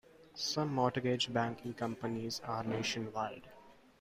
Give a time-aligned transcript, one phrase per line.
[0.33, 3.47] Some mortgage banking companies are nationwide.